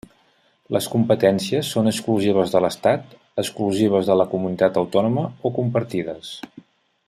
Les 0.75 0.85
competències 0.93 1.69
són 1.75 1.89
exclusives 1.91 2.55
de 2.55 2.61
l'Estat, 2.65 3.13
exclusives 3.43 4.09
de 4.13 4.17
la 4.23 4.29
comunitat 4.33 4.81
autònoma 4.85 5.29
o 5.45 5.53
compartides. 5.61 6.33